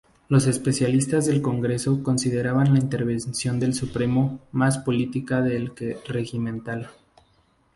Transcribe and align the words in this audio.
Los 0.29 0.47
especialistas 0.47 1.27
del 1.27 1.43
Congreso 1.43 2.01
consideraban 2.01 2.73
la 2.73 2.79
intervención 2.79 3.59
del 3.59 3.75
Supremo 3.75 4.39
más 4.51 4.79
política 4.79 5.41
del 5.43 5.75
que 5.75 5.95
regimental. 6.07 6.89